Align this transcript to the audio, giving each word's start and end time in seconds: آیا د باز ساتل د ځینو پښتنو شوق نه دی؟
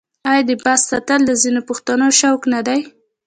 آیا 0.31 0.41
د 0.49 0.51
باز 0.63 0.79
ساتل 0.89 1.21
د 1.25 1.31
ځینو 1.41 1.61
پښتنو 1.69 2.07
شوق 2.19 2.41
نه 2.53 2.59
دی؟ 2.67 2.79